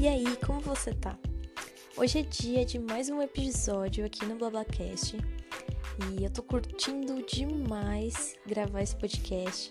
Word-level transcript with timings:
E 0.00 0.08
aí, 0.08 0.34
como 0.46 0.60
você 0.60 0.94
tá? 0.94 1.18
Hoje 1.94 2.20
é 2.20 2.22
dia 2.22 2.64
de 2.64 2.78
mais 2.78 3.10
um 3.10 3.20
episódio 3.20 4.02
aqui 4.06 4.24
no 4.24 4.34
BlaBlaCast 4.34 5.18
e 5.18 6.24
eu 6.24 6.30
tô 6.30 6.42
curtindo 6.42 7.22
demais 7.26 8.34
gravar 8.46 8.80
esse 8.80 8.96
podcast. 8.96 9.70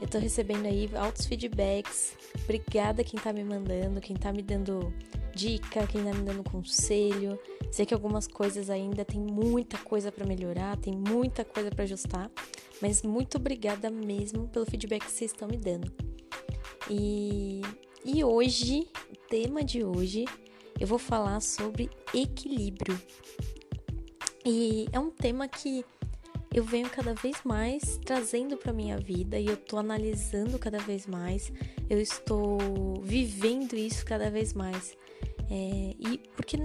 Eu 0.00 0.08
tô 0.08 0.16
recebendo 0.16 0.64
aí 0.64 0.88
altos 0.96 1.26
feedbacks. 1.26 2.16
Obrigada 2.44 3.04
quem 3.04 3.20
tá 3.20 3.34
me 3.34 3.44
mandando, 3.44 4.00
quem 4.00 4.16
tá 4.16 4.32
me 4.32 4.40
dando 4.40 4.94
dica, 5.34 5.86
quem 5.86 6.02
tá 6.02 6.14
me 6.14 6.22
dando 6.22 6.42
conselho. 6.42 7.38
Sei 7.70 7.84
que 7.84 7.92
algumas 7.92 8.26
coisas 8.26 8.70
ainda 8.70 9.04
tem 9.04 9.20
muita 9.20 9.76
coisa 9.76 10.10
para 10.10 10.24
melhorar, 10.24 10.78
tem 10.78 10.96
muita 10.96 11.44
coisa 11.44 11.68
para 11.70 11.84
ajustar, 11.84 12.30
mas 12.80 13.02
muito 13.02 13.36
obrigada 13.36 13.90
mesmo 13.90 14.48
pelo 14.48 14.64
feedback 14.64 15.04
que 15.04 15.12
vocês 15.12 15.32
estão 15.32 15.46
me 15.46 15.58
dando. 15.58 15.92
E, 16.88 17.60
e 18.06 18.24
hoje, 18.24 18.88
tema 19.28 19.64
de 19.64 19.84
hoje, 19.84 20.24
eu 20.78 20.86
vou 20.86 20.98
falar 20.98 21.40
sobre 21.40 21.90
equilíbrio. 22.14 23.00
E 24.44 24.86
é 24.92 24.98
um 24.98 25.10
tema 25.10 25.48
que 25.48 25.84
eu 26.54 26.64
venho 26.64 26.88
cada 26.88 27.14
vez 27.14 27.36
mais 27.44 27.98
trazendo 28.04 28.56
para 28.56 28.72
minha 28.72 28.96
vida 28.96 29.38
e 29.38 29.46
eu 29.46 29.56
tô 29.56 29.76
analisando 29.76 30.58
cada 30.58 30.78
vez 30.78 31.06
mais, 31.06 31.52
eu 31.90 32.00
estou 32.00 32.58
vivendo 33.02 33.74
isso 33.74 34.04
cada 34.04 34.30
vez 34.30 34.54
mais. 34.54 34.96
É, 35.50 35.94
e 35.98 36.18
porque 36.34 36.56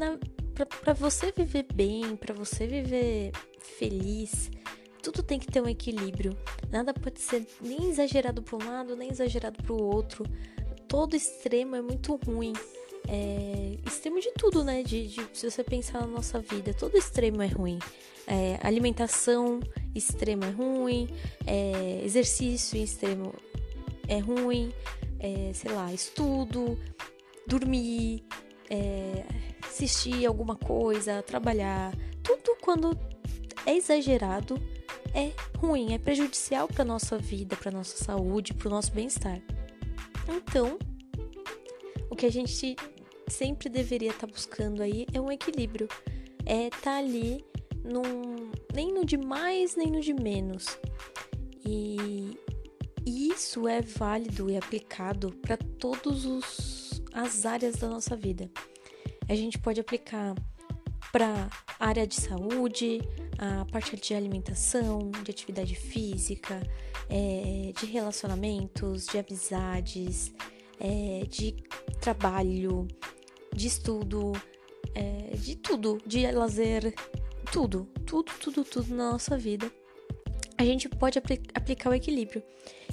para 0.81 0.93
você 0.93 1.31
viver 1.31 1.65
bem, 1.73 2.15
para 2.15 2.33
você 2.33 2.67
viver 2.67 3.31
feliz, 3.59 4.51
tudo 5.01 5.23
tem 5.23 5.39
que 5.39 5.47
ter 5.47 5.61
um 5.61 5.67
equilíbrio. 5.67 6.37
Nada 6.71 6.93
pode 6.93 7.19
ser 7.19 7.47
nem 7.59 7.89
exagerado 7.89 8.41
para 8.41 8.55
um 8.55 8.69
lado, 8.69 8.95
nem 8.95 9.09
exagerado 9.09 9.61
para 9.63 9.73
o 9.73 9.83
outro. 9.83 10.23
Todo 10.91 11.15
extremo 11.15 11.73
é 11.77 11.81
muito 11.81 12.19
ruim. 12.25 12.51
É, 13.07 13.77
extremo 13.87 14.19
de 14.19 14.29
tudo, 14.33 14.61
né? 14.61 14.83
De, 14.83 15.07
de, 15.07 15.25
se 15.31 15.49
você 15.49 15.63
pensar 15.63 16.01
na 16.01 16.07
nossa 16.07 16.41
vida, 16.41 16.73
todo 16.73 16.97
extremo 16.97 17.41
é 17.41 17.47
ruim. 17.47 17.79
É, 18.27 18.59
alimentação 18.61 19.61
extrema 19.95 20.47
é 20.47 20.49
ruim, 20.49 21.09
é, 21.47 22.01
exercício 22.03 22.77
extremo 22.77 23.33
é 24.05 24.19
ruim, 24.19 24.73
é, 25.17 25.53
sei 25.53 25.71
lá, 25.71 25.93
estudo, 25.93 26.77
dormir, 27.47 28.25
é, 28.69 29.23
assistir 29.63 30.25
alguma 30.25 30.57
coisa, 30.57 31.23
trabalhar, 31.23 31.95
tudo 32.21 32.57
quando 32.59 32.99
é 33.65 33.77
exagerado 33.77 34.61
é 35.13 35.31
ruim, 35.57 35.93
é 35.93 35.97
prejudicial 35.97 36.67
para 36.67 36.83
nossa 36.83 37.17
vida, 37.17 37.55
para 37.55 37.71
nossa 37.71 37.95
saúde, 38.03 38.53
para 38.53 38.67
o 38.67 38.71
nosso 38.71 38.91
bem-estar. 38.91 39.41
Então, 40.31 40.77
o 42.09 42.15
que 42.15 42.25
a 42.25 42.31
gente 42.31 42.75
sempre 43.27 43.69
deveria 43.69 44.11
estar 44.11 44.27
tá 44.27 44.33
buscando 44.33 44.81
aí 44.81 45.05
é 45.13 45.19
um 45.19 45.31
equilíbrio, 45.31 45.87
é 46.45 46.67
estar 46.67 46.81
tá 46.81 46.97
ali 46.97 47.43
num, 47.83 48.51
nem 48.73 48.93
no 48.93 49.05
de 49.05 49.17
mais 49.17 49.75
nem 49.75 49.91
no 49.91 50.01
de 50.01 50.13
menos. 50.13 50.77
E, 51.65 52.37
isso 53.05 53.67
é 53.67 53.81
válido 53.81 54.49
e 54.49 54.57
aplicado 54.57 55.31
para 55.41 55.57
todos 55.57 56.25
os 56.25 57.01
as 57.13 57.45
áreas 57.45 57.75
da 57.75 57.89
nossa 57.89 58.15
vida. 58.15 58.49
A 59.27 59.35
gente 59.35 59.59
pode 59.59 59.79
aplicar 59.79 60.35
para 61.11 61.49
a 61.79 61.87
área 61.87 62.07
de 62.07 62.15
saúde, 62.15 63.01
a 63.37 63.65
parte 63.65 63.95
de 63.95 64.13
alimentação, 64.13 65.11
de 65.23 65.31
atividade 65.31 65.75
física, 65.75 66.61
é, 67.09 67.73
de 67.77 67.85
relacionamentos, 67.85 69.05
de 69.07 69.19
amizades, 69.19 70.33
é, 70.79 71.25
de 71.27 71.55
trabalho, 71.99 72.87
de 73.53 73.67
estudo, 73.67 74.31
é, 74.95 75.35
de 75.35 75.55
tudo, 75.55 75.97
de 76.05 76.31
lazer, 76.31 76.93
tudo, 77.51 77.87
tudo, 78.05 78.31
tudo, 78.39 78.63
tudo 78.63 78.95
na 78.95 79.11
nossa 79.11 79.37
vida. 79.37 79.71
A 80.57 80.63
gente 80.63 80.87
pode 80.87 81.17
apl 81.17 81.33
aplicar 81.53 81.89
o 81.89 81.93
equilíbrio. 81.93 82.43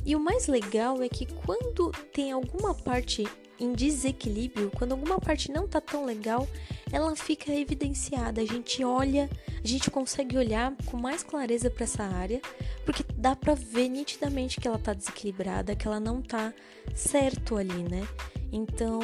E 0.04 0.16
o 0.16 0.20
mais 0.20 0.46
legal 0.46 1.02
é 1.02 1.08
que 1.08 1.26
quando 1.26 1.90
tem 2.12 2.32
alguma 2.32 2.74
parte 2.74 3.24
em 3.60 3.72
desequilíbrio, 3.72 4.70
quando 4.76 4.92
alguma 4.92 5.18
parte 5.18 5.50
não 5.50 5.66
tá 5.66 5.80
tão 5.80 6.04
legal, 6.04 6.46
ela 6.92 7.14
fica 7.16 7.52
evidenciada. 7.52 8.40
A 8.40 8.44
gente 8.44 8.84
olha, 8.84 9.28
a 9.62 9.66
gente 9.66 9.90
consegue 9.90 10.36
olhar 10.36 10.74
com 10.86 10.96
mais 10.96 11.22
clareza 11.22 11.70
para 11.70 11.84
essa 11.84 12.04
área, 12.04 12.40
porque 12.84 13.04
dá 13.16 13.34
para 13.34 13.54
ver 13.54 13.88
nitidamente 13.88 14.60
que 14.60 14.68
ela 14.68 14.78
tá 14.78 14.92
desequilibrada, 14.92 15.74
que 15.74 15.86
ela 15.86 16.00
não 16.00 16.22
tá 16.22 16.52
certo 16.94 17.56
ali, 17.56 17.82
né? 17.82 18.06
Então, 18.52 19.00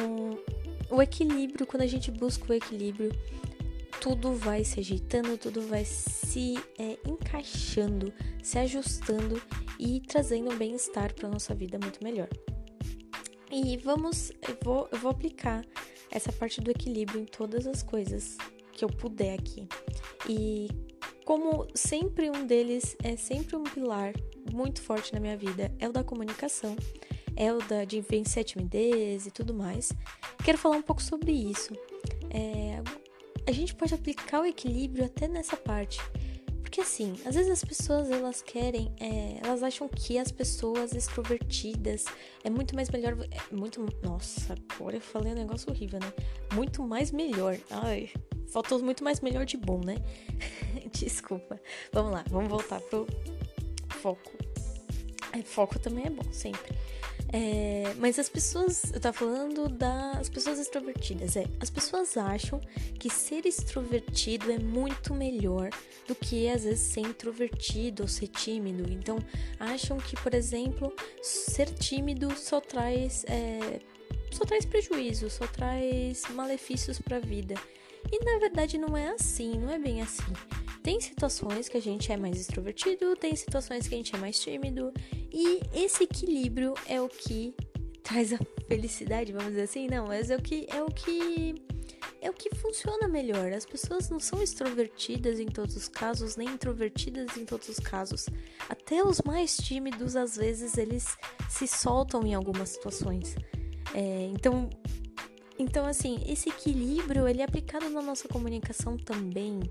o 0.89 1.01
equilíbrio, 1.01 1.65
quando 1.65 1.83
a 1.83 1.87
gente 1.87 2.09
busca 2.11 2.51
o 2.51 2.55
equilíbrio, 2.55 3.11
tudo 3.99 4.33
vai 4.33 4.63
se 4.63 4.79
ajeitando, 4.79 5.37
tudo 5.37 5.61
vai 5.61 5.83
se 5.85 6.55
é, 6.77 6.97
encaixando, 7.07 8.13
se 8.43 8.57
ajustando 8.59 9.41
e 9.79 9.99
trazendo 10.01 10.51
um 10.51 10.57
bem-estar 10.57 11.13
para 11.13 11.29
nossa 11.29 11.53
vida 11.55 11.79
muito 11.79 12.03
melhor. 12.03 12.29
E 13.57 13.77
vamos, 13.77 14.33
eu 14.45 14.57
vou, 14.61 14.89
eu 14.91 14.99
vou 14.99 15.09
aplicar 15.09 15.65
essa 16.11 16.29
parte 16.29 16.59
do 16.59 16.69
equilíbrio 16.69 17.21
em 17.21 17.25
todas 17.25 17.65
as 17.65 17.81
coisas 17.81 18.35
que 18.73 18.83
eu 18.83 18.89
puder 18.89 19.39
aqui. 19.39 19.65
E 20.27 20.67
como 21.23 21.65
sempre 21.73 22.29
um 22.29 22.45
deles 22.45 22.97
é 23.01 23.15
sempre 23.15 23.55
um 23.55 23.63
pilar 23.63 24.11
muito 24.51 24.81
forte 24.81 25.13
na 25.13 25.21
minha 25.21 25.37
vida, 25.37 25.73
é 25.79 25.87
o 25.87 25.93
da 25.93 26.03
comunicação, 26.03 26.75
é 27.33 27.53
o 27.53 27.59
da 27.59 27.85
de 27.85 28.01
vencer 28.01 28.41
a 28.41 28.43
timidez 28.43 29.25
e 29.25 29.31
tudo 29.31 29.53
mais. 29.53 29.89
Quero 30.43 30.57
falar 30.57 30.75
um 30.75 30.81
pouco 30.81 31.01
sobre 31.01 31.31
isso. 31.31 31.73
É, 32.31 32.83
a 33.47 33.53
gente 33.53 33.73
pode 33.73 33.93
aplicar 33.93 34.41
o 34.41 34.45
equilíbrio 34.45 35.05
até 35.05 35.29
nessa 35.29 35.55
parte. 35.55 36.01
Porque 36.75 36.89
assim, 36.89 37.15
às 37.25 37.35
vezes 37.35 37.49
as 37.49 37.63
pessoas 37.63 38.11
elas 38.11 38.41
querem, 38.41 38.93
é, 38.99 39.39
elas 39.41 39.63
acham 39.63 39.87
que 39.87 40.17
as 40.17 40.29
pessoas 40.29 40.93
extrovertidas 40.93 42.03
é 42.43 42.49
muito 42.49 42.75
mais 42.75 42.89
melhor. 42.89 43.15
É 43.31 43.55
muito. 43.55 43.85
Nossa, 44.03 44.57
agora 44.73 44.97
eu 44.97 44.99
falei 44.99 45.31
um 45.31 45.35
negócio 45.35 45.71
horrível, 45.71 46.01
né? 46.01 46.11
Muito 46.53 46.83
mais 46.83 47.11
melhor. 47.11 47.57
Ai, 47.69 48.09
faltou 48.49 48.83
muito 48.83 49.05
mais 49.05 49.21
melhor 49.21 49.45
de 49.45 49.55
bom, 49.55 49.79
né? 49.85 49.95
Desculpa. 50.91 51.61
Vamos 51.93 52.11
lá, 52.11 52.25
vamos 52.27 52.49
voltar 52.49 52.81
pro 52.81 53.07
foco. 53.91 54.33
É, 55.31 55.41
foco 55.43 55.79
também 55.79 56.07
é 56.07 56.09
bom, 56.09 56.29
sempre. 56.33 56.75
É, 57.37 57.93
mas 57.97 58.17
as 58.17 58.29
pessoas, 58.29 58.93
eu 58.93 58.99
tava 59.01 59.11
falando 59.11 59.67
das 59.67 60.29
pessoas 60.29 60.57
extrovertidas, 60.57 61.35
é, 61.35 61.43
as 61.59 61.69
pessoas 61.69 62.15
acham 62.15 62.61
que 62.97 63.09
ser 63.09 63.45
extrovertido 63.45 64.49
é 64.49 64.57
muito 64.57 65.13
melhor 65.13 65.69
do 66.07 66.15
que 66.15 66.47
às 66.47 66.63
vezes 66.63 66.79
ser 66.79 67.01
introvertido 67.01 68.03
ou 68.03 68.07
ser 68.07 68.27
tímido. 68.29 68.89
Então, 68.89 69.19
acham 69.59 69.97
que, 69.97 70.15
por 70.15 70.33
exemplo, 70.33 70.95
ser 71.21 71.73
tímido 71.73 72.33
só 72.37 72.61
traz, 72.61 73.25
é, 73.27 73.81
só 74.31 74.45
traz 74.45 74.63
prejuízo, 74.63 75.29
só 75.29 75.45
traz 75.45 76.23
malefícios 76.29 77.01
para 77.01 77.17
a 77.17 77.19
vida. 77.19 77.55
E 78.13 78.23
na 78.23 78.39
verdade 78.39 78.77
não 78.77 78.95
é 78.95 79.09
assim, 79.09 79.59
não 79.59 79.73
é 79.73 79.77
bem 79.77 80.01
assim. 80.01 80.31
Tem 80.85 81.01
situações 81.01 81.67
que 81.67 81.77
a 81.77 81.81
gente 81.81 82.11
é 82.11 82.15
mais 82.15 82.39
extrovertido, 82.39 83.15
tem 83.15 83.35
situações 83.35 83.87
que 83.87 83.95
a 83.95 83.97
gente 83.97 84.15
é 84.15 84.19
mais 84.19 84.39
tímido, 84.39 84.93
e 85.33 85.59
esse 85.73 86.03
equilíbrio 86.03 86.75
é 86.85 87.01
o 87.01 87.09
que 87.09 87.55
traz 88.03 88.31
a 88.31 88.37
felicidade, 88.67 89.31
vamos 89.31 89.49
dizer 89.49 89.63
assim, 89.63 89.87
não, 89.87 90.05
mas 90.05 90.29
é 90.29 90.35
o 90.35 90.41
que 90.43 90.67
é 90.69 90.83
o 90.83 90.85
que 90.85 91.55
é 92.21 92.29
o 92.29 92.33
que 92.33 92.53
funciona 92.53 93.07
melhor. 93.07 93.51
As 93.51 93.65
pessoas 93.65 94.11
não 94.11 94.19
são 94.19 94.43
extrovertidas 94.43 95.39
em 95.39 95.47
todos 95.47 95.75
os 95.75 95.87
casos, 95.87 96.35
nem 96.35 96.49
introvertidas 96.49 97.35
em 97.35 97.45
todos 97.45 97.67
os 97.67 97.79
casos. 97.79 98.27
Até 98.69 99.03
os 99.03 99.21
mais 99.23 99.57
tímidos, 99.57 100.15
às 100.15 100.35
vezes, 100.37 100.77
eles 100.77 101.17
se 101.49 101.67
soltam 101.67 102.23
em 102.27 102.35
algumas 102.35 102.69
situações. 102.69 103.35
É, 103.91 104.29
então, 104.31 104.69
então, 105.57 105.87
assim, 105.87 106.19
esse 106.27 106.49
equilíbrio 106.49 107.27
ele 107.27 107.41
é 107.41 107.45
aplicado 107.45 107.89
na 107.89 108.03
nossa 108.03 108.27
comunicação 108.27 108.97
também. 108.97 109.61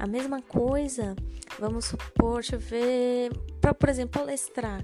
A 0.00 0.06
mesma 0.06 0.40
coisa, 0.40 1.14
vamos 1.58 1.84
supor, 1.84 2.40
deixa 2.40 2.56
eu 2.56 2.58
ver, 2.58 3.30
para, 3.60 3.74
por 3.74 3.86
exemplo, 3.86 4.18
palestrar. 4.18 4.82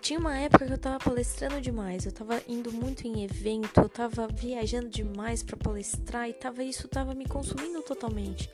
Tinha 0.00 0.18
uma 0.18 0.38
época 0.38 0.64
que 0.64 0.72
eu 0.72 0.78
tava 0.78 0.98
palestrando 0.98 1.60
demais, 1.60 2.06
eu 2.06 2.12
tava 2.12 2.40
indo 2.48 2.72
muito 2.72 3.06
em 3.06 3.22
evento, 3.22 3.82
eu 3.82 3.88
tava 3.88 4.26
viajando 4.26 4.88
demais 4.88 5.42
para 5.42 5.58
palestrar 5.58 6.26
e 6.26 6.32
tava, 6.32 6.64
isso 6.64 6.88
tava 6.88 7.14
me 7.14 7.26
consumindo 7.26 7.82
totalmente. 7.82 8.50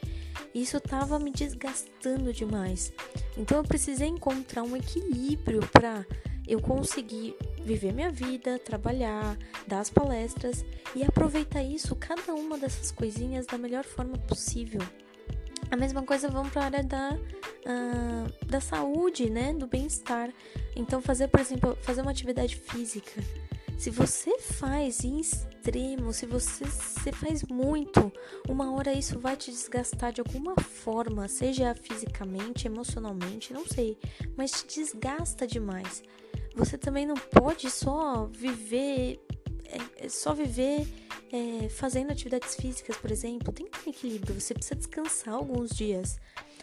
Isso 0.52 0.80
tava 0.80 1.20
me 1.20 1.30
desgastando 1.30 2.32
demais. 2.32 2.92
Então 3.38 3.58
eu 3.58 3.64
precisei 3.64 4.08
encontrar 4.08 4.64
um 4.64 4.76
equilíbrio 4.76 5.60
para 5.68 6.04
eu 6.48 6.60
conseguir 6.60 7.36
viver 7.62 7.92
minha 7.92 8.10
vida, 8.10 8.58
trabalhar, 8.58 9.38
dar 9.68 9.78
as 9.78 9.88
palestras 9.88 10.64
e 10.96 11.04
aproveitar 11.04 11.62
isso, 11.62 11.94
cada 11.94 12.34
uma 12.34 12.58
dessas 12.58 12.90
coisinhas 12.90 13.46
da 13.46 13.56
melhor 13.56 13.84
forma 13.84 14.18
possível. 14.18 14.80
A 15.70 15.76
mesma 15.76 16.02
coisa 16.02 16.28
vamos 16.28 16.52
para 16.52 16.62
a 16.62 16.64
área 16.64 16.82
da, 16.82 17.12
uh, 17.14 18.46
da 18.46 18.60
saúde, 18.60 19.30
né? 19.30 19.54
Do 19.54 19.66
bem-estar. 19.66 20.32
Então, 20.74 21.00
fazer, 21.00 21.28
por 21.28 21.40
exemplo, 21.40 21.78
fazer 21.82 22.02
uma 22.02 22.10
atividade 22.10 22.56
física. 22.56 23.22
Se 23.80 23.88
você 23.88 24.38
faz 24.38 25.04
em 25.04 25.20
extremo, 25.20 26.12
se 26.12 26.26
você, 26.26 26.66
você 26.66 27.10
faz 27.12 27.42
muito, 27.44 28.12
uma 28.46 28.74
hora 28.74 28.92
isso 28.92 29.18
vai 29.18 29.36
te 29.36 29.50
desgastar 29.50 30.12
de 30.12 30.20
alguma 30.20 30.54
forma, 30.54 31.26
seja 31.28 31.74
fisicamente, 31.74 32.66
emocionalmente, 32.66 33.54
não 33.54 33.66
sei, 33.66 33.96
mas 34.36 34.50
te 34.50 34.80
desgasta 34.80 35.46
demais. 35.46 36.02
Você 36.54 36.76
também 36.76 37.06
não 37.06 37.14
pode 37.14 37.70
só 37.70 38.26
viver, 38.26 39.18
é, 39.70 40.06
é 40.06 40.08
só 40.08 40.34
viver 40.34 40.86
é, 41.32 41.68
fazendo 41.68 42.10
atividades 42.10 42.54
físicas, 42.54 42.96
por 42.96 43.10
exemplo. 43.10 43.52
Tem 43.52 43.66
que 43.66 43.78
ter 43.78 43.90
equilíbrio. 43.90 44.40
Você 44.40 44.54
precisa 44.54 44.76
descansar 44.76 45.34
alguns 45.34 45.70
dias. 45.70 46.18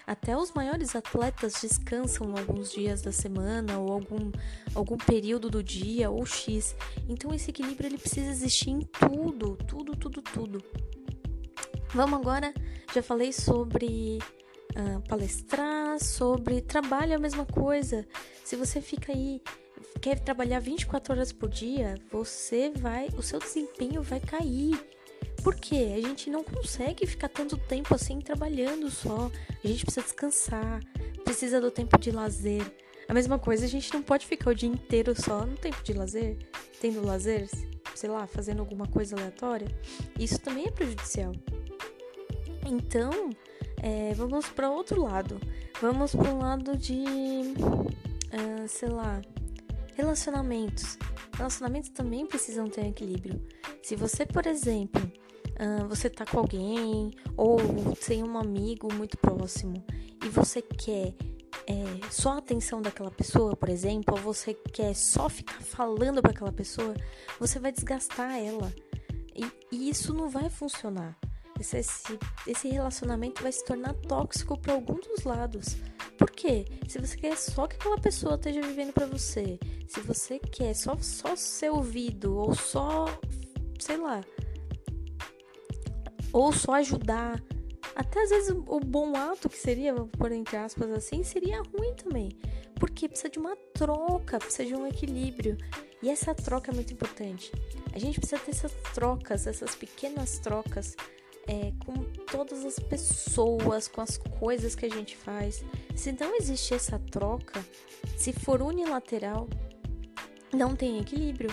Até 0.06 0.38
os 0.38 0.54
maiores 0.54 0.96
atletas 0.96 1.60
descansam 1.62 2.34
alguns 2.38 2.72
dias 2.72 3.02
da 3.02 3.12
semana 3.12 3.78
ou 3.78 3.92
algum, 3.92 4.32
algum 4.74 4.98
período 4.98 5.50
do 5.50 5.62
dia 5.62 6.10
ou 6.10 6.26
X. 6.26 6.76
Então 7.10 7.34
esse 7.34 7.50
equilíbrio 7.50 7.88
ele 7.88 7.98
precisa 7.98 8.30
existir 8.32 8.70
em 8.70 8.80
tudo, 8.80 9.58
tudo, 9.58 9.98
tudo, 9.98 10.22
tudo. 10.22 10.64
Vamos 11.94 12.20
agora, 12.20 12.54
já 12.94 13.04
falei 13.04 13.34
sobre 13.34 14.20
uh, 14.78 15.02
palestrar, 15.10 16.00
sobre 16.00 16.62
trabalho 16.62 17.12
é 17.12 17.16
a 17.16 17.20
mesma 17.20 17.46
coisa. 17.46 18.08
Se 18.46 18.56
você 18.56 18.80
fica 18.80 19.12
aí 19.12 19.42
quer 19.98 20.20
trabalhar 20.20 20.60
24 20.60 21.14
horas 21.14 21.32
por 21.32 21.50
dia, 21.50 21.96
você 22.12 22.70
vai, 22.70 23.08
o 23.18 23.22
seu 23.22 23.40
desempenho 23.40 24.02
vai 24.02 24.20
cair. 24.20 24.80
Por 25.44 25.56
quê? 25.56 25.94
A 25.96 26.02
gente 26.02 26.30
não 26.30 26.44
consegue 26.44 27.06
ficar 27.06 27.30
tanto 27.30 27.58
tempo 27.58 27.94
assim 27.94 28.20
trabalhando 28.20 28.90
só. 28.90 29.32
A 29.64 29.68
gente 29.68 29.86
precisa 29.86 30.06
descansar, 30.06 30.82
precisa 31.24 31.62
do 31.62 31.72
tempo 31.72 31.98
de 31.98 32.12
lazer. 32.12 32.64
A 33.08 33.14
mesma 33.14 33.40
coisa, 33.40 33.66
a 33.66 33.70
gente 33.70 33.94
não 33.94 34.02
pode 34.02 34.26
ficar 34.26 34.52
o 34.52 34.56
dia 34.56 34.68
inteiro 34.68 35.20
só 35.20 35.46
no 35.46 35.56
tempo 35.56 35.82
de 35.82 35.94
lazer, 35.94 36.38
tendo 36.82 37.06
lazer, 37.06 37.48
sei 37.96 38.10
lá, 38.10 38.28
fazendo 38.28 38.60
alguma 38.60 38.86
coisa 38.88 39.16
aleatória. 39.16 39.68
Isso 40.20 40.40
também 40.40 40.68
é 40.68 40.72
prejudicial. 40.72 41.32
Então, 42.66 43.30
é, 43.82 44.14
vamos 44.14 44.50
para 44.50 44.70
outro 44.70 45.02
lado. 45.02 45.40
Vamos 45.82 46.14
para 46.14 46.30
um 46.30 46.40
lado 46.40 46.76
de, 46.76 46.96
uh, 46.96 48.68
sei 48.68 48.90
lá, 48.90 49.22
relacionamentos. 49.98 50.98
Relacionamentos 51.36 51.90
também 51.90 52.26
precisam 52.26 52.70
ter 52.70 52.86
equilíbrio. 52.86 53.44
Se 53.84 53.96
você, 53.96 54.26
por 54.26 54.46
exemplo, 54.46 55.02
você 55.90 56.10
tá 56.10 56.26
com 56.26 56.40
alguém 56.40 57.12
ou 57.36 57.58
tem 58.06 58.24
um 58.24 58.38
amigo 58.38 58.94
muito 58.94 59.18
próximo 59.18 59.84
e 60.24 60.30
você 60.30 60.62
quer 60.62 61.16
é, 61.66 62.12
só 62.12 62.34
a 62.34 62.38
atenção 62.38 62.82
daquela 62.82 63.10
pessoa, 63.10 63.56
por 63.56 63.70
exemplo, 63.70 64.16
ou 64.16 64.22
você 64.22 64.54
quer 64.54 64.94
só 64.94 65.28
ficar 65.28 65.62
falando 65.62 66.22
para 66.22 66.32
aquela 66.32 66.52
pessoa, 66.52 66.94
você 67.40 67.60
vai 67.60 67.72
desgastar 67.72 68.38
ela. 68.38 68.72
E, 69.36 69.46
e 69.72 69.90
isso 69.90 70.14
não 70.14 70.30
vai 70.30 70.50
funcionar. 70.50 71.18
Esse, 71.60 71.78
esse, 71.78 72.20
esse 72.46 72.70
relacionamento 72.70 73.42
vai 73.42 73.52
se 73.52 73.66
tornar 73.66 73.94
tóxico 73.94 74.58
para 74.60 74.74
algum 74.74 74.96
dos 74.96 75.24
lados. 75.24 75.76
Por 76.18 76.32
quê? 76.32 76.66
Se 76.88 77.00
você 77.00 77.16
quer 77.16 77.38
só 77.38 77.68
que 77.68 77.76
aquela 77.76 78.00
pessoa 78.00 78.36
esteja 78.36 78.62
vivendo 78.62 78.92
para 78.92 79.06
você, 79.06 79.60
se 79.88 80.00
você 80.02 80.40
quer 80.40 80.74
só, 80.74 80.98
só 80.98 81.36
ser 81.36 81.70
ouvido, 81.70 82.36
ou 82.36 82.56
só, 82.56 83.06
sei 83.80 83.98
lá, 83.98 84.24
ou 86.34 86.52
só 86.52 86.74
ajudar. 86.74 87.42
Até 87.96 88.22
às 88.22 88.30
vezes 88.30 88.50
o 88.50 88.80
bom 88.80 89.16
ato 89.16 89.50
que 89.50 89.58
seria, 89.58 89.94
por 89.94 90.32
entre 90.32 90.58
aspas 90.58 90.92
assim, 90.92 91.24
seria 91.24 91.62
ruim 91.62 91.94
também. 91.96 92.30
Porque 92.80 93.08
precisa 93.08 93.30
de 93.30 93.40
uma 93.40 93.56
troca, 93.74 94.38
precisa 94.38 94.66
de 94.66 94.76
um 94.76 94.86
equilíbrio. 94.86 95.58
E 96.02 96.10
essa 96.10 96.34
troca 96.36 96.72
é 96.72 96.74
muito 96.76 96.94
importante. 96.94 97.52
A 97.94 97.98
gente 97.98 98.20
precisa 98.20 98.40
ter 98.40 98.52
essas 98.52 98.72
trocas, 98.94 99.48
essas 99.48 99.76
pequenas 99.76 100.38
trocas 100.38 100.96
é, 101.48 101.72
com 101.86 102.04
todas 102.26 102.66
as 102.66 102.78
pessoas, 102.78 103.88
com 103.88 104.02
as 104.02 104.18
coisas 104.18 104.76
que 104.76 104.86
a 104.86 104.90
gente 104.90 105.16
faz. 105.16 105.64
Se 105.96 106.12
não 106.12 106.36
existe 106.36 106.74
essa 106.74 107.00
troca, 107.00 107.66
se 108.16 108.34
for 108.34 108.62
unilateral, 108.62 109.48
não 110.54 110.76
tem 110.76 111.00
equilíbrio. 111.00 111.52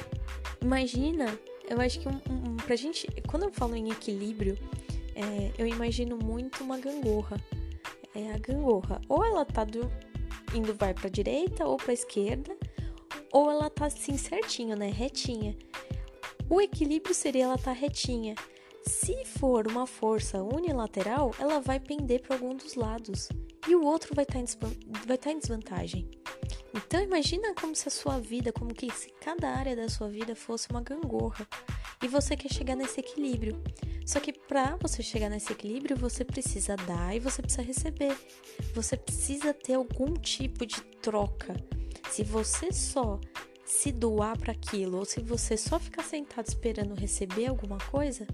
Imagina 0.61 1.38
eu 1.69 1.81
acho 1.81 1.99
que 2.00 2.08
um, 2.08 2.20
um, 2.31 2.56
pra 2.56 2.76
gente, 2.76 3.06
quando 3.26 3.44
eu 3.44 3.52
falo 3.52 3.75
em 3.75 3.91
equilíbrio, 3.91 4.58
é, 5.14 5.50
eu 5.56 5.67
imagino 5.67 6.17
muito 6.17 6.62
uma 6.62 6.79
gangorra. 6.79 7.41
É 8.14 8.32
a 8.32 8.38
gangorra. 8.38 9.00
Ou 9.08 9.25
ela 9.25 9.44
tá 9.44 9.64
do, 9.64 9.91
indo 10.55 10.75
vai 10.75 10.93
pra 10.93 11.08
direita 11.08 11.64
ou 11.64 11.76
pra 11.76 11.93
esquerda, 11.93 12.56
ou 13.32 13.50
ela 13.50 13.70
tá 13.70 13.87
assim 13.87 14.17
certinho, 14.17 14.76
né? 14.76 14.91
Retinha. 14.91 15.56
O 16.49 16.61
equilíbrio 16.61 17.14
seria 17.14 17.44
ela 17.44 17.58
tá 17.58 17.73
retinha. 17.73 18.35
Se 18.87 19.25
for 19.25 19.67
uma 19.67 19.87
força 19.87 20.43
unilateral, 20.43 21.35
ela 21.39 21.59
vai 21.59 21.81
pender 21.81 22.21
para 22.21 22.37
algum 22.37 22.55
dos 22.55 22.75
lados 22.75 23.29
e 23.67 23.75
o 23.75 23.83
outro 23.83 24.15
vai 24.15 24.27
tá 24.27 24.39
estar 24.41 25.17
tá 25.19 25.33
em 25.33 25.39
desvantagem. 25.39 26.11
Então 26.75 27.01
imagina 27.01 27.55
como 27.55 27.75
se 27.75 27.89
a 27.89 27.91
sua 27.91 28.19
vida, 28.19 28.53
como 28.53 28.75
que 28.75 28.91
se 28.93 29.09
cada 29.21 29.49
área 29.49 29.75
da 29.75 29.89
sua 29.89 30.09
vida 30.09 30.37
fosse 30.37 30.69
uma 30.71 30.83
gangorra 30.83 31.49
e 32.03 32.09
você 32.09 32.37
quer 32.37 32.53
chegar 32.53 32.77
nesse 32.77 33.01
equilíbrio. 33.01 33.63
Só 34.05 34.21
que 34.21 34.33
para 34.33 34.77
você 34.77 35.03
chegar 35.03 35.31
nesse 35.31 35.51
equilíbrio, 35.51 35.97
você 35.97 36.23
precisa 36.23 36.77
dar 36.77 37.17
e 37.17 37.21
você 37.21 37.41
precisa 37.41 37.63
receber. 37.63 38.15
Você 38.75 38.99
precisa 38.99 39.55
ter 39.55 39.75
algum 39.75 40.13
tipo 40.13 40.67
de 40.67 40.83
troca. 41.01 41.55
Se 42.11 42.23
você 42.23 42.71
só 42.71 43.19
se 43.65 43.91
doar 43.91 44.39
para 44.39 44.53
aquilo 44.53 44.99
ou 44.99 45.05
se 45.05 45.21
você 45.21 45.57
só 45.57 45.79
ficar 45.79 46.03
sentado 46.03 46.47
esperando 46.47 46.95
receber 46.95 47.47
alguma 47.47 47.79
coisa, 47.79 48.27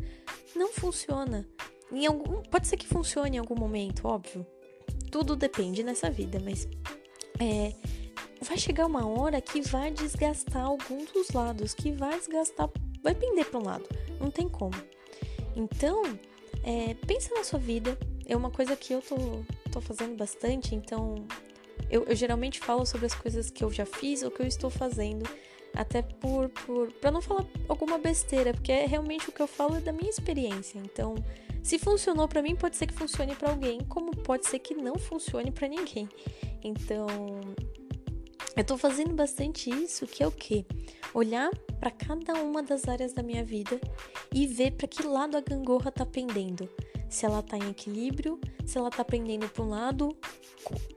não 0.54 0.72
funciona. 0.72 1.46
Em 1.92 2.06
algum, 2.06 2.42
pode 2.42 2.66
ser 2.68 2.76
que 2.76 2.86
funcione 2.86 3.36
em 3.36 3.40
algum 3.40 3.56
momento, 3.56 4.06
óbvio. 4.06 4.46
Tudo 5.10 5.34
depende 5.34 5.82
nessa 5.82 6.10
vida, 6.10 6.40
mas 6.42 6.68
é, 7.40 7.74
vai 8.42 8.56
chegar 8.56 8.86
uma 8.86 9.06
hora 9.06 9.40
que 9.40 9.60
vai 9.60 9.90
desgastar 9.90 10.64
algum 10.64 11.04
dos 11.06 11.30
lados, 11.30 11.74
que 11.74 11.90
vai 11.90 12.16
desgastar, 12.18 12.70
vai 13.02 13.14
pender 13.14 13.46
para 13.46 13.58
um 13.58 13.64
lado, 13.64 13.88
não 14.20 14.30
tem 14.30 14.48
como. 14.48 14.74
Então, 15.56 16.02
é, 16.62 16.94
pensa 17.06 17.34
na 17.34 17.42
sua 17.42 17.58
vida, 17.58 17.98
é 18.26 18.36
uma 18.36 18.50
coisa 18.50 18.76
que 18.76 18.92
eu 18.92 19.02
tô, 19.02 19.16
tô 19.72 19.80
fazendo 19.80 20.16
bastante, 20.16 20.74
então 20.74 21.26
eu, 21.90 22.04
eu, 22.04 22.14
geralmente 22.14 22.60
falo 22.60 22.86
sobre 22.86 23.06
as 23.06 23.14
coisas 23.14 23.50
que 23.50 23.64
eu 23.64 23.70
já 23.72 23.84
fiz 23.84 24.22
ou 24.22 24.30
que 24.30 24.42
eu 24.42 24.46
estou 24.46 24.70
fazendo, 24.70 25.28
até 25.74 26.02
por, 26.02 26.48
por 26.48 26.92
não 27.12 27.20
falar 27.20 27.46
alguma 27.68 27.98
besteira, 27.98 28.52
porque 28.52 28.72
é 28.72 28.86
realmente 28.86 29.28
o 29.28 29.32
que 29.32 29.40
eu 29.40 29.46
falo 29.46 29.76
é 29.76 29.80
da 29.80 29.92
minha 29.92 30.10
experiência. 30.10 30.78
Então, 30.78 31.14
se 31.62 31.78
funcionou 31.78 32.26
para 32.26 32.42
mim, 32.42 32.56
pode 32.56 32.76
ser 32.76 32.86
que 32.86 32.94
funcione 32.94 33.34
para 33.34 33.50
alguém, 33.50 33.80
como 33.88 34.16
pode 34.16 34.46
ser 34.46 34.58
que 34.58 34.74
não 34.74 34.96
funcione 34.98 35.50
para 35.50 35.68
ninguém. 35.68 36.08
Então, 36.62 37.06
eu 38.56 38.64
tô 38.64 38.76
fazendo 38.76 39.14
bastante 39.14 39.70
isso, 39.70 40.06
que 40.06 40.22
é 40.22 40.26
o 40.26 40.32
quê? 40.32 40.64
Olhar 41.14 41.50
para 41.78 41.90
cada 41.90 42.34
uma 42.34 42.62
das 42.62 42.88
áreas 42.88 43.12
da 43.12 43.22
minha 43.22 43.44
vida 43.44 43.80
e 44.34 44.46
ver 44.46 44.72
para 44.72 44.88
que 44.88 45.02
lado 45.02 45.36
a 45.36 45.40
gangorra 45.40 45.90
tá 45.90 46.04
pendendo. 46.04 46.68
Se 47.08 47.26
ela 47.26 47.42
tá 47.42 47.56
em 47.56 47.70
equilíbrio, 47.70 48.40
se 48.64 48.78
ela 48.78 48.90
tá 48.90 49.04
pendendo 49.04 49.48
para 49.48 49.64
um 49.64 49.68
lado 49.68 50.16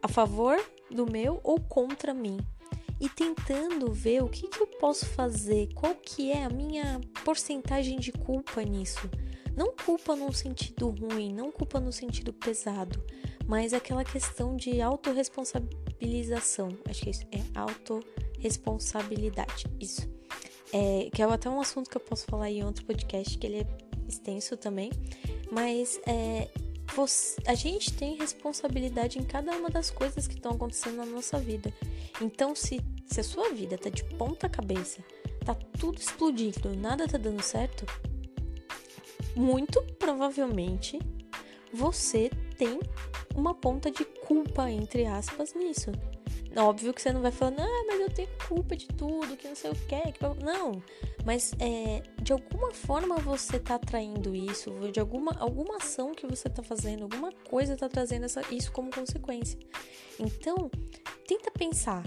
a 0.01 0.07
favor 0.07 0.57
do 0.89 1.09
meu 1.09 1.39
ou 1.43 1.59
contra 1.59 2.13
mim. 2.13 2.37
E 3.03 3.09
tentando 3.09 3.91
ver 3.91 4.23
o 4.23 4.29
que, 4.29 4.47
que 4.47 4.61
eu 4.61 4.65
posso 4.65 5.05
fazer, 5.05 5.67
qual 5.73 5.93
que 5.93 6.31
é 6.31 6.45
a 6.45 6.49
minha 6.49 7.01
porcentagem 7.25 7.99
de 7.99 8.13
culpa 8.13 8.63
nisso. 8.63 9.09
Não 9.57 9.75
culpa 9.75 10.15
num 10.15 10.31
sentido 10.31 10.89
ruim, 10.89 11.33
não 11.33 11.51
culpa 11.51 11.81
no 11.81 11.91
sentido 11.91 12.31
pesado, 12.31 13.03
mas 13.45 13.73
aquela 13.73 14.05
questão 14.05 14.55
de 14.55 14.81
autorresponsabilização. 14.81 16.69
Acho 16.89 17.01
que 17.01 17.09
isso 17.09 17.25
é 17.29 17.43
autorresponsabilidade. 17.53 19.65
Isso. 19.81 20.09
É, 20.71 21.09
que 21.13 21.21
é 21.21 21.25
até 21.25 21.49
um 21.49 21.59
assunto 21.59 21.89
que 21.89 21.97
eu 21.97 22.01
posso 22.01 22.25
falar 22.25 22.49
em 22.49 22.63
outro 22.63 22.85
podcast, 22.85 23.37
que 23.37 23.45
ele 23.45 23.57
é 23.57 23.67
extenso 24.07 24.55
também. 24.55 24.89
Mas 25.51 25.99
é, 26.07 26.47
você, 26.95 27.35
a 27.45 27.53
gente 27.53 27.91
tem 27.91 28.15
responsabilidade 28.15 29.19
em 29.19 29.23
cada 29.23 29.51
uma 29.51 29.69
das 29.69 29.91
coisas 29.91 30.25
que 30.25 30.35
estão 30.35 30.53
acontecendo 30.53 30.95
na 30.95 31.05
nossa 31.05 31.37
vida. 31.37 31.73
Então, 32.21 32.55
se, 32.55 32.79
se 33.13 33.19
a 33.19 33.23
sua 33.23 33.51
vida 33.51 33.77
tá 33.77 33.91
de 33.91 34.03
ponta 34.03 34.49
cabeça, 34.49 34.99
tá 35.45 35.53
tudo 35.79 35.99
explodindo, 35.99 36.75
nada 36.75 37.07
tá 37.07 37.15
dando 37.15 37.43
certo, 37.43 37.85
muito 39.35 39.83
provavelmente 39.99 40.99
você 41.71 42.31
tem 42.57 42.79
uma 43.35 43.53
ponta 43.53 43.91
de 43.91 44.03
culpa, 44.03 44.69
entre 44.71 45.05
aspas, 45.05 45.53
nisso. 45.53 45.91
Óbvio 46.55 46.91
que 46.91 47.01
você 47.01 47.11
não 47.11 47.21
vai 47.21 47.31
falar, 47.31 47.55
ah, 47.59 47.83
mas 47.87 47.99
eu 47.99 48.09
tenho 48.09 48.29
culpa 48.47 48.75
de 48.75 48.87
tudo, 48.87 49.37
que 49.37 49.47
não 49.47 49.55
sei 49.55 49.71
o 49.71 49.75
que. 49.75 50.11
que... 50.11 50.23
Não, 50.43 50.81
mas 51.23 51.53
é, 51.59 52.01
de 52.19 52.33
alguma 52.33 52.71
forma 52.71 53.17
você 53.17 53.59
tá 53.59 53.75
atraindo 53.75 54.35
isso, 54.35 54.71
de 54.91 54.99
alguma, 54.99 55.35
alguma 55.39 55.77
ação 55.77 56.13
que 56.13 56.25
você 56.25 56.49
tá 56.49 56.63
fazendo, 56.63 57.03
alguma 57.03 57.31
coisa 57.31 57.75
tá 57.75 57.87
trazendo 57.87 58.25
essa, 58.25 58.41
isso 58.51 58.71
como 58.71 58.91
consequência. 58.91 59.57
Então, 60.19 60.69
tenta 61.27 61.51
pensar 61.51 62.03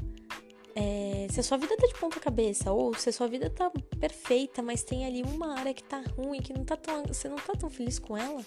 é, 0.78 1.26
se 1.30 1.40
a 1.40 1.42
sua 1.42 1.56
vida 1.56 1.74
tá 1.74 1.86
de 1.86 1.94
ponta 1.94 2.20
cabeça, 2.20 2.70
ou 2.70 2.92
se 2.92 3.08
a 3.08 3.12
sua 3.12 3.26
vida 3.26 3.48
tá 3.48 3.72
perfeita, 3.98 4.60
mas 4.60 4.82
tem 4.84 5.06
ali 5.06 5.22
uma 5.22 5.58
área 5.58 5.72
que 5.72 5.82
tá 5.82 6.04
ruim, 6.14 6.42
que 6.42 6.52
não 6.52 6.66
tá 6.66 6.76
tão, 6.76 7.02
você 7.06 7.30
não 7.30 7.36
tá 7.36 7.54
tão 7.54 7.70
feliz 7.70 7.98
com 7.98 8.14
ela, 8.14 8.44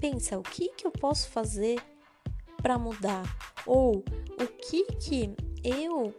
pensa, 0.00 0.36
o 0.36 0.42
que 0.42 0.70
que 0.70 0.84
eu 0.84 0.90
posso 0.90 1.28
fazer 1.30 1.80
para 2.60 2.76
mudar? 2.76 3.22
Ou 3.64 3.98
o 3.98 4.46
que 4.68 4.84
que 4.96 5.30
eu 5.62 6.12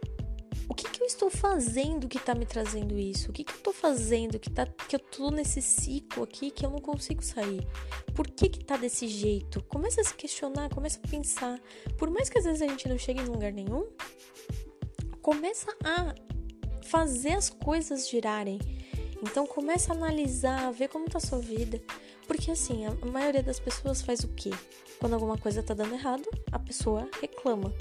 o 0.68 0.74
que, 0.74 0.88
que 0.88 1.02
eu 1.02 1.06
estou 1.06 1.28
fazendo 1.28 2.08
que 2.08 2.18
tá 2.18 2.34
me 2.34 2.46
trazendo 2.46 2.98
isso? 2.98 3.28
O 3.28 3.32
que, 3.32 3.44
que 3.44 3.52
eu 3.52 3.58
tô 3.58 3.72
fazendo 3.74 4.38
que, 4.38 4.48
tá, 4.48 4.64
que 4.64 4.96
eu 4.96 5.00
tô 5.00 5.30
nesse 5.30 5.60
ciclo 5.60 6.22
aqui 6.22 6.50
que 6.50 6.64
eu 6.64 6.70
não 6.70 6.78
consigo 6.78 7.22
sair? 7.22 7.66
Por 8.14 8.26
que 8.26 8.48
que 8.48 8.64
tá 8.64 8.78
desse 8.78 9.06
jeito? 9.06 9.62
Começa 9.64 10.00
a 10.00 10.04
se 10.04 10.14
questionar, 10.14 10.70
começa 10.70 10.98
a 11.02 11.08
pensar. 11.08 11.60
Por 11.98 12.08
mais 12.08 12.30
que 12.30 12.38
às 12.38 12.44
vezes 12.44 12.62
a 12.62 12.66
gente 12.66 12.88
não 12.88 12.96
chegue 12.96 13.20
em 13.20 13.26
lugar 13.26 13.52
nenhum, 13.52 13.86
começa 15.22 15.72
a 15.84 16.14
fazer 16.82 17.32
as 17.32 17.48
coisas 17.48 18.08
girarem. 18.08 18.58
Então 19.22 19.46
começa 19.46 19.92
a 19.92 19.96
analisar, 19.96 20.72
ver 20.72 20.88
como 20.88 21.08
tá 21.08 21.18
a 21.18 21.20
sua 21.20 21.38
vida. 21.38 21.80
Porque 22.26 22.50
assim, 22.50 22.84
a 22.86 23.06
maioria 23.06 23.42
das 23.42 23.60
pessoas 23.60 24.02
faz 24.02 24.20
o 24.20 24.28
quê? 24.28 24.50
Quando 24.98 25.14
alguma 25.14 25.38
coisa 25.38 25.62
tá 25.62 25.74
dando 25.74 25.94
errado, 25.94 26.28
a 26.50 26.58
pessoa 26.58 27.08
reclama. 27.20 27.72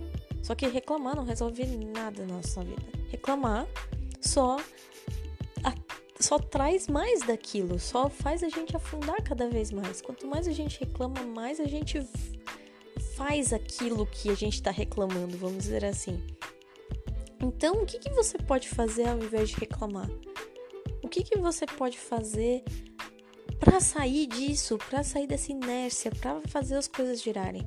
Só 0.43 0.55
que 0.55 0.67
reclamar 0.67 1.15
não 1.15 1.23
resolve 1.23 1.65
nada 1.65 2.25
na 2.25 2.35
nossa 2.35 2.63
vida. 2.63 2.81
Reclamar 3.09 3.67
só 4.19 4.57
a, 5.63 5.73
só 6.19 6.37
traz 6.37 6.87
mais 6.87 7.21
daquilo, 7.21 7.79
só 7.79 8.09
faz 8.09 8.43
a 8.43 8.49
gente 8.49 8.75
afundar 8.75 9.21
cada 9.23 9.49
vez 9.49 9.71
mais. 9.71 10.01
Quanto 10.01 10.27
mais 10.27 10.47
a 10.47 10.51
gente 10.51 10.79
reclama, 10.79 11.21
mais 11.23 11.59
a 11.59 11.65
gente 11.65 11.99
faz 13.15 13.51
aquilo 13.51 14.05
que 14.05 14.29
a 14.29 14.35
gente 14.35 14.55
está 14.55 14.71
reclamando, 14.71 15.37
vamos 15.37 15.63
dizer 15.63 15.85
assim. 15.85 16.19
Então, 17.43 17.81
o 17.81 17.85
que, 17.85 17.97
que 17.97 18.09
você 18.11 18.37
pode 18.37 18.69
fazer 18.69 19.07
ao 19.07 19.17
invés 19.17 19.49
de 19.49 19.55
reclamar? 19.55 20.09
O 21.03 21.09
que, 21.09 21.23
que 21.23 21.37
você 21.37 21.65
pode 21.65 21.97
fazer 21.97 22.63
para 23.59 23.79
sair 23.79 24.27
disso, 24.27 24.77
para 24.77 25.03
sair 25.03 25.27
dessa 25.27 25.51
inércia, 25.51 26.11
para 26.11 26.39
fazer 26.47 26.75
as 26.75 26.87
coisas 26.87 27.21
girarem? 27.21 27.65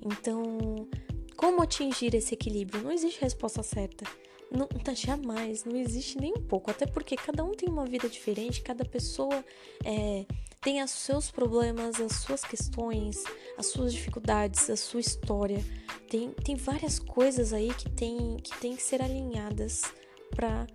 Então, 0.00 0.88
como 1.36 1.62
atingir 1.62 2.14
esse 2.14 2.34
equilíbrio? 2.34 2.82
Não 2.82 2.92
existe 2.92 3.20
resposta 3.20 3.62
certa. 3.62 4.04
Não, 4.50 4.66
tá, 4.66 4.94
jamais, 4.94 5.64
não 5.64 5.76
existe 5.76 6.18
nem 6.18 6.32
um 6.32 6.42
pouco. 6.42 6.70
Até 6.70 6.86
porque 6.86 7.16
cada 7.16 7.44
um 7.44 7.52
tem 7.52 7.68
uma 7.68 7.84
vida 7.84 8.08
diferente, 8.08 8.62
cada 8.62 8.84
pessoa 8.84 9.44
é, 9.84 10.24
tem 10.60 10.82
os 10.82 10.90
seus 10.90 11.30
problemas, 11.30 12.00
as 12.00 12.12
suas 12.16 12.42
questões, 12.42 13.22
as 13.58 13.66
suas 13.66 13.92
dificuldades, 13.92 14.70
a 14.70 14.76
sua 14.76 15.00
história. 15.00 15.64
Tem, 16.08 16.30
tem 16.30 16.54
várias 16.56 16.98
coisas 16.98 17.52
aí 17.52 17.72
que 17.74 17.90
tem 17.90 18.36
que, 18.42 18.56
tem 18.58 18.76
que 18.76 18.82
ser 18.82 19.02
alinhadas 19.02 19.82
para 20.34 20.66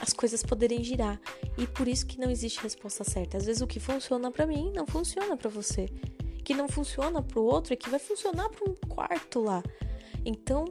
as 0.00 0.12
coisas 0.12 0.42
poderem 0.42 0.82
girar. 0.82 1.20
E 1.58 1.66
por 1.66 1.88
isso 1.88 2.06
que 2.06 2.18
não 2.18 2.30
existe 2.30 2.60
resposta 2.62 3.04
certa. 3.04 3.38
Às 3.38 3.46
vezes 3.46 3.62
o 3.62 3.66
que 3.66 3.80
funciona 3.80 4.30
para 4.30 4.46
mim 4.46 4.72
não 4.74 4.86
funciona 4.86 5.36
para 5.36 5.50
você. 5.50 5.88
Que 6.44 6.54
não 6.54 6.68
funciona 6.68 7.22
para 7.22 7.40
o 7.40 7.44
outro 7.44 7.72
é 7.72 7.76
que 7.76 7.90
vai 7.90 7.98
funcionar 7.98 8.48
para 8.50 8.70
um 8.70 8.74
quarto 8.88 9.40
lá. 9.40 9.62
Então, 10.24 10.64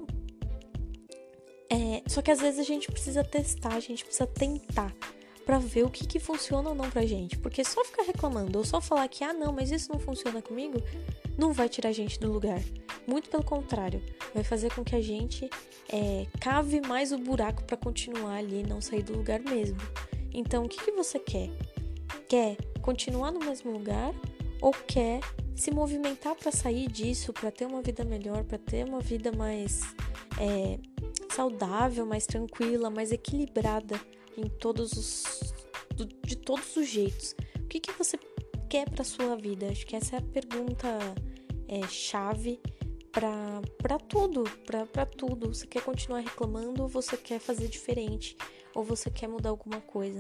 é, 1.70 2.04
só 2.08 2.22
que 2.22 2.32
às 2.32 2.40
vezes 2.40 2.60
a 2.60 2.64
gente 2.64 2.92
precisa 2.92 3.24
testar, 3.24 3.74
a 3.74 3.80
gente 3.80 4.04
precisa 4.04 4.28
tentar 4.28 4.94
para 5.46 5.60
ver 5.60 5.84
o 5.84 5.90
que, 5.90 6.08
que 6.08 6.20
funciona 6.20 6.70
ou 6.70 6.76
não 6.76 6.90
pra 6.90 7.06
gente. 7.06 7.38
Porque 7.38 7.64
só 7.64 7.84
ficar 7.86 8.04
reclamando 8.04 8.58
ou 8.58 8.66
só 8.66 8.82
falar 8.82 9.08
que, 9.08 9.24
ah, 9.24 9.34
não, 9.34 9.54
mas 9.54 9.72
isso 9.72 9.92
não 9.92 10.00
funciona 10.00 10.42
comigo, 10.42 10.82
não 11.38 11.54
vai 11.54 11.70
tirar 11.70 11.90
a 11.90 11.94
gente 11.94 12.20
do 12.20 12.32
lugar. 12.32 12.62
Muito 13.08 13.30
pelo 13.30 13.44
contrário, 13.44 14.02
vai 14.34 14.44
fazer 14.44 14.74
com 14.74 14.84
que 14.84 14.96
a 14.96 15.02
gente 15.02 15.50
é, 15.90 16.26
cave 16.40 16.82
mais 16.82 17.12
o 17.12 17.18
buraco 17.18 17.64
para 17.64 17.78
continuar 17.78 18.38
ali 18.38 18.62
e 18.62 18.68
não 18.68 18.82
sair 18.82 19.04
do 19.04 19.16
lugar 19.16 19.40
mesmo. 19.40 19.78
Então, 20.34 20.66
o 20.66 20.70
que, 20.70 20.84
que 20.84 20.92
você 20.92 21.20
quer? 21.20 21.50
Quer 22.28 22.58
continuar 22.82 23.32
no 23.32 23.40
mesmo 23.40 23.72
lugar 23.72 24.14
ou 24.60 24.72
quer 24.72 25.20
se 25.56 25.72
movimentar 25.72 26.36
para 26.36 26.52
sair 26.52 26.88
disso, 26.88 27.32
para 27.32 27.52
ter 27.52 27.66
uma 27.66 27.82
vida 27.82 28.04
melhor, 28.04 28.44
para 28.44 28.58
ter 28.58 28.84
uma 28.84 29.00
vida 29.00 29.32
mais 29.32 29.82
é, 30.40 30.80
saudável, 31.36 32.06
mais 32.06 32.26
tranquila, 32.26 32.90
mais 32.90 33.12
equilibrada? 33.12 34.00
em 34.38 34.48
todos 34.48 34.92
os 34.94 35.54
de 36.24 36.36
todos 36.36 36.76
os 36.76 36.88
jeitos. 36.88 37.36
O 37.56 37.68
que, 37.68 37.80
que 37.80 37.92
você 37.94 38.18
quer 38.70 38.90
para 38.90 39.04
sua 39.04 39.38
vida? 39.38 39.70
Acho 39.70 39.86
que 39.86 39.96
essa 39.96 40.18
é 40.18 40.20
a 40.20 40.22
pergunta 40.22 40.88
é, 41.70 41.88
chave 41.88 42.60
para 43.12 43.98
tudo, 44.10 44.44
para 44.92 45.06
tudo. 45.06 45.54
Você 45.54 45.66
quer 45.66 45.82
continuar 45.82 46.20
reclamando 46.20 46.84
ou 46.84 46.90
você 46.90 47.16
quer 47.16 47.40
fazer 47.40 47.70
diferente? 47.70 48.36
Ou 48.74 48.84
você 48.84 49.10
quer 49.10 49.28
mudar 49.28 49.52
alguma 49.52 49.80
coisa? 49.80 50.20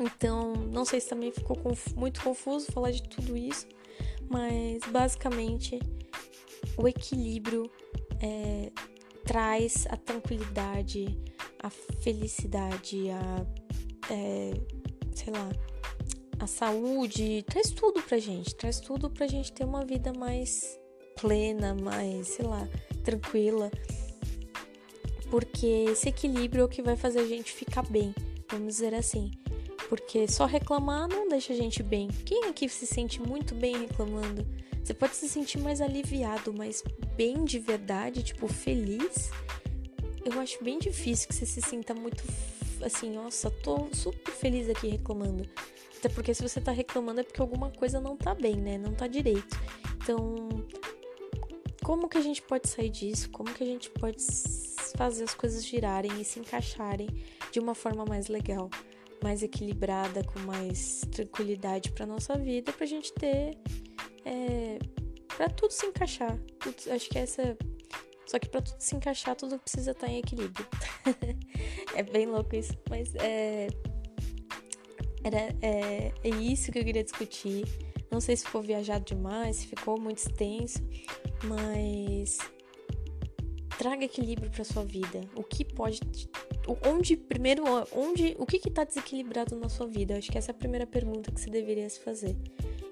Então, 0.00 0.54
não 0.54 0.86
sei 0.86 0.98
se 1.00 1.10
também 1.10 1.30
ficou 1.30 1.56
conf 1.56 1.92
muito 1.94 2.22
confuso 2.22 2.72
falar 2.72 2.92
de 2.92 3.02
tudo 3.02 3.36
isso, 3.36 3.66
mas 4.30 4.80
basicamente 4.90 5.78
o 6.78 6.88
equilíbrio 6.88 7.70
é, 8.22 8.72
traz 9.28 9.86
a 9.90 9.96
tranquilidade, 9.96 11.18
a 11.62 11.68
felicidade, 11.68 13.10
a. 13.10 13.46
É, 14.10 14.52
sei 15.14 15.32
lá. 15.32 15.50
A 16.40 16.46
saúde, 16.46 17.42
traz 17.42 17.70
tudo 17.70 18.00
pra 18.00 18.16
gente, 18.18 18.54
traz 18.54 18.80
tudo 18.80 19.10
pra 19.10 19.26
gente 19.26 19.52
ter 19.52 19.64
uma 19.64 19.84
vida 19.84 20.12
mais 20.16 20.78
plena, 21.20 21.74
mais, 21.74 22.28
sei 22.28 22.46
lá, 22.46 22.66
tranquila. 23.04 23.70
Porque 25.30 25.66
esse 25.90 26.08
equilíbrio 26.08 26.62
é 26.62 26.64
o 26.64 26.68
que 26.68 26.80
vai 26.80 26.96
fazer 26.96 27.18
a 27.18 27.26
gente 27.26 27.52
ficar 27.52 27.82
bem, 27.82 28.14
vamos 28.50 28.76
dizer 28.76 28.94
assim. 28.94 29.30
Porque 29.88 30.26
só 30.28 30.46
reclamar 30.46 31.08
não 31.08 31.28
deixa 31.28 31.52
a 31.52 31.56
gente 31.56 31.82
bem. 31.82 32.08
Quem 32.24 32.44
aqui 32.44 32.68
se 32.68 32.86
sente 32.86 33.20
muito 33.20 33.54
bem 33.54 33.76
reclamando? 33.76 34.46
Você 34.88 34.94
pode 34.94 35.16
se 35.16 35.28
sentir 35.28 35.58
mais 35.58 35.82
aliviado, 35.82 36.50
mas 36.50 36.82
bem 37.14 37.44
de 37.44 37.58
verdade, 37.58 38.22
tipo, 38.22 38.48
feliz 38.48 39.30
eu 40.24 40.40
acho 40.40 40.64
bem 40.64 40.78
difícil 40.78 41.28
que 41.28 41.34
você 41.34 41.44
se 41.44 41.60
sinta 41.60 41.92
muito 41.92 42.24
assim, 42.80 43.12
nossa, 43.12 43.50
tô 43.50 43.86
super 43.92 44.32
feliz 44.32 44.66
aqui 44.66 44.88
reclamando. 44.88 45.46
Até 45.98 46.08
porque 46.08 46.32
se 46.32 46.42
você 46.42 46.58
tá 46.58 46.72
reclamando 46.72 47.20
é 47.20 47.22
porque 47.22 47.42
alguma 47.42 47.70
coisa 47.70 48.00
não 48.00 48.16
tá 48.16 48.34
bem, 48.34 48.56
né? 48.56 48.78
Não 48.78 48.94
tá 48.94 49.06
direito. 49.06 49.60
Então, 50.02 50.66
como 51.84 52.08
que 52.08 52.16
a 52.16 52.22
gente 52.22 52.40
pode 52.40 52.66
sair 52.66 52.88
disso? 52.88 53.28
Como 53.28 53.52
que 53.52 53.62
a 53.62 53.66
gente 53.66 53.90
pode 53.90 54.24
fazer 54.96 55.24
as 55.24 55.34
coisas 55.34 55.66
girarem 55.66 56.18
e 56.18 56.24
se 56.24 56.40
encaixarem 56.40 57.08
de 57.52 57.60
uma 57.60 57.74
forma 57.74 58.06
mais 58.06 58.28
legal, 58.28 58.70
mais 59.22 59.42
equilibrada, 59.42 60.24
com 60.24 60.38
mais 60.46 61.02
tranquilidade 61.12 61.92
para 61.92 62.06
nossa 62.06 62.38
vida, 62.38 62.72
pra 62.72 62.86
gente 62.86 63.12
ter 63.12 63.54
é, 64.28 64.78
para 65.36 65.48
tudo 65.48 65.70
se 65.70 65.86
encaixar. 65.86 66.38
Tudo, 66.60 66.92
acho 66.92 67.08
que 67.08 67.18
essa 67.18 67.56
só 68.28 68.38
que 68.38 68.46
para 68.46 68.60
tudo 68.60 68.78
se 68.78 68.94
encaixar, 68.94 69.34
tudo 69.34 69.58
precisa 69.58 69.92
estar 69.92 70.06
tá 70.06 70.12
em 70.12 70.18
equilíbrio. 70.18 70.66
é 71.96 72.02
bem 72.02 72.26
louco 72.26 72.54
isso, 72.54 72.74
mas 72.90 73.14
é, 73.14 73.68
era, 75.24 75.56
é, 75.62 76.12
é 76.22 76.28
isso 76.28 76.70
que 76.70 76.78
eu 76.78 76.84
queria 76.84 77.02
discutir. 77.02 77.64
Não 78.10 78.20
sei 78.20 78.36
se 78.36 78.44
ficou 78.44 78.60
viajado 78.60 79.06
demais, 79.06 79.56
se 79.56 79.66
ficou 79.66 79.98
muito 79.98 80.18
extenso, 80.18 80.78
mas 81.44 82.36
traga 83.78 84.04
equilíbrio 84.04 84.50
para 84.50 84.62
sua 84.62 84.84
vida. 84.84 85.22
O 85.34 85.42
que 85.42 85.64
pode 85.64 86.00
onde 86.86 87.16
primeiro 87.16 87.64
onde 87.92 88.36
o 88.38 88.44
que 88.44 88.56
está 88.56 88.84
desequilibrado 88.84 89.56
na 89.56 89.70
sua 89.70 89.86
vida? 89.86 90.18
Acho 90.18 90.30
que 90.30 90.36
essa 90.36 90.50
é 90.50 90.54
a 90.54 90.58
primeira 90.58 90.86
pergunta 90.86 91.32
que 91.32 91.40
você 91.40 91.48
deveria 91.48 91.88
se 91.88 92.00
fazer. 92.00 92.36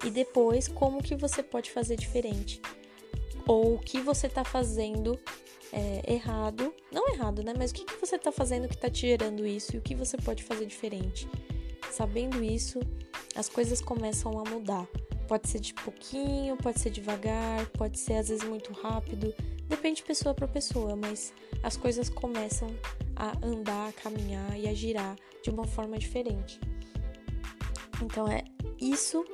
E 0.05 0.09
depois, 0.09 0.67
como 0.67 1.03
que 1.03 1.15
você 1.15 1.41
pode 1.41 1.71
fazer 1.71 1.95
diferente? 1.95 2.61
ou 3.47 3.75
o 3.75 3.79
que 3.79 3.99
você 4.01 4.27
está 4.27 4.43
fazendo 4.43 5.17
é, 5.71 6.13
errado, 6.13 6.73
não 6.91 7.07
errado, 7.09 7.41
né? 7.41 7.53
Mas 7.57 7.71
o 7.71 7.73
que, 7.73 7.85
que 7.85 7.95
você 7.95 8.17
está 8.17 8.31
fazendo 8.31 8.67
que 8.67 8.75
está 8.75 8.89
te 8.89 9.07
gerando 9.07 9.47
isso 9.47 9.75
e 9.75 9.79
o 9.79 9.81
que 9.81 9.95
você 9.95 10.17
pode 10.17 10.43
fazer 10.43 10.65
diferente. 10.65 11.27
Sabendo 11.91 12.43
isso, 12.43 12.79
as 13.35 13.47
coisas 13.47 13.81
começam 13.81 14.37
a 14.37 14.49
mudar. 14.49 14.85
Pode 15.27 15.49
ser 15.49 15.59
de 15.59 15.73
pouquinho, 15.73 16.55
pode 16.57 16.79
ser 16.79 16.89
devagar, 16.89 17.65
pode 17.69 17.99
ser 17.99 18.15
às 18.15 18.29
vezes 18.29 18.43
muito 18.47 18.71
rápido, 18.73 19.33
depende 19.67 19.97
de 19.97 20.03
pessoa 20.03 20.33
para 20.33 20.47
pessoa, 20.47 20.95
mas 20.95 21.33
as 21.63 21.75
coisas 21.75 22.07
começam 22.07 22.69
a 23.15 23.33
andar, 23.45 23.89
a 23.89 23.91
caminhar 23.91 24.57
e 24.57 24.67
a 24.67 24.73
girar 24.73 25.17
de 25.41 25.49
uma 25.49 25.65
forma 25.65 25.97
diferente. 25.97 26.59
Então 28.01 28.27
é 28.27 28.45
isso 28.79 29.25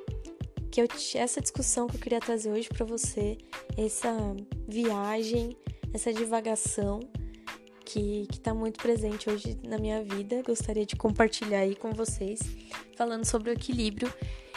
que 0.73 0.81
eu 0.81 0.87
essa 1.21 1.39
discussão 1.39 1.85
que 1.85 1.97
eu 1.97 1.99
queria 1.99 2.19
trazer 2.19 2.51
hoje 2.51 2.67
para 2.67 2.83
você, 2.83 3.37
essa 3.77 4.11
viagem, 4.67 5.55
essa 5.93 6.11
divagação 6.11 6.99
que 7.85 8.27
está 8.31 8.55
muito 8.55 8.81
presente 8.81 9.29
hoje 9.29 9.55
na 9.67 9.77
minha 9.77 10.03
vida. 10.03 10.41
Gostaria 10.41 10.83
de 10.83 10.95
compartilhar 10.95 11.59
aí 11.59 11.75
com 11.75 11.91
vocês, 11.91 12.39
falando 12.97 13.23
sobre 13.23 13.51
o 13.51 13.53
equilíbrio. 13.53 14.11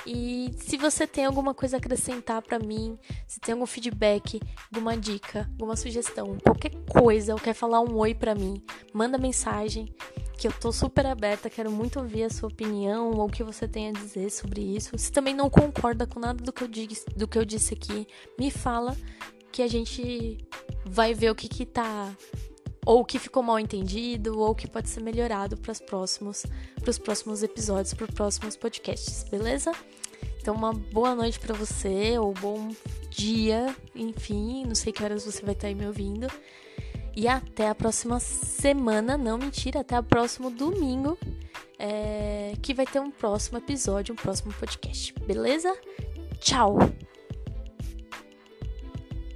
E 0.06 0.52
se 0.56 0.78
você 0.78 1.06
tem 1.06 1.26
alguma 1.26 1.52
coisa 1.52 1.76
a 1.76 1.78
acrescentar 1.78 2.40
para 2.40 2.58
mim, 2.58 2.98
se 3.26 3.38
tem 3.38 3.52
algum 3.52 3.66
feedback, 3.66 4.40
alguma 4.72 4.96
dica, 4.96 5.46
alguma 5.52 5.76
sugestão, 5.76 6.38
qualquer 6.42 6.72
coisa, 6.88 7.34
ou 7.34 7.38
quer 7.38 7.52
falar 7.52 7.82
um 7.82 7.94
oi 7.98 8.14
para 8.14 8.34
mim, 8.34 8.64
manda 8.90 9.18
mensagem 9.18 9.94
que 10.36 10.46
eu 10.46 10.52
tô 10.52 10.70
super 10.70 11.06
aberta, 11.06 11.48
quero 11.48 11.70
muito 11.70 11.98
ouvir 11.98 12.24
a 12.24 12.30
sua 12.30 12.48
opinião 12.48 13.10
ou 13.10 13.26
o 13.26 13.30
que 13.30 13.42
você 13.42 13.66
tem 13.66 13.88
a 13.88 13.92
dizer 13.92 14.30
sobre 14.30 14.60
isso. 14.60 14.96
Se 14.98 15.10
também 15.10 15.34
não 15.34 15.48
concorda 15.48 16.06
com 16.06 16.20
nada 16.20 16.42
do 16.42 16.52
que 16.52 16.62
eu, 16.62 16.68
disse, 16.68 17.06
do 17.16 17.26
que 17.26 17.38
eu 17.38 17.44
disse 17.44 17.74
aqui, 17.74 18.06
me 18.38 18.50
fala 18.50 18.96
que 19.50 19.62
a 19.62 19.68
gente 19.68 20.36
vai 20.84 21.14
ver 21.14 21.30
o 21.30 21.34
que 21.34 21.48
que 21.48 21.64
tá 21.64 22.14
ou 22.84 23.04
que 23.04 23.18
ficou 23.18 23.42
mal 23.42 23.58
entendido 23.58 24.38
ou 24.38 24.54
que 24.54 24.68
pode 24.68 24.88
ser 24.88 25.02
melhorado 25.02 25.56
para 25.56 25.72
os 25.72 25.80
próximos 25.80 26.44
para 26.80 26.90
os 26.90 26.98
próximos 26.98 27.42
episódios, 27.42 27.94
para 27.94 28.04
os 28.04 28.14
próximos 28.14 28.56
podcasts, 28.56 29.24
beleza? 29.24 29.72
Então 30.40 30.54
uma 30.54 30.72
boa 30.72 31.14
noite 31.14 31.40
para 31.40 31.54
você 31.54 32.18
ou 32.18 32.32
bom 32.34 32.70
dia, 33.10 33.74
enfim, 33.94 34.64
não 34.66 34.74
sei 34.74 34.92
que 34.92 35.02
horas 35.02 35.24
você 35.24 35.42
vai 35.42 35.54
estar 35.54 35.66
aí 35.68 35.74
me 35.74 35.86
ouvindo. 35.86 36.28
E 37.16 37.26
até 37.26 37.70
a 37.70 37.74
próxima 37.74 38.20
semana, 38.20 39.16
não 39.16 39.38
mentira, 39.38 39.80
até 39.80 39.98
o 39.98 40.02
próximo 40.02 40.50
domingo, 40.50 41.18
é, 41.78 42.52
que 42.60 42.74
vai 42.74 42.84
ter 42.84 43.00
um 43.00 43.10
próximo 43.10 43.56
episódio, 43.56 44.12
um 44.12 44.16
próximo 44.16 44.52
podcast, 44.52 45.14
beleza? 45.26 45.74
Tchau! 46.38 46.76